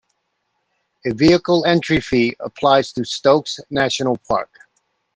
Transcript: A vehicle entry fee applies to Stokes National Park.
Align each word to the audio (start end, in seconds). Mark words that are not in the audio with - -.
A 1.05 1.13
vehicle 1.13 1.63
entry 1.63 2.01
fee 2.01 2.35
applies 2.39 2.91
to 2.93 3.05
Stokes 3.05 3.59
National 3.69 4.17
Park. 4.27 4.49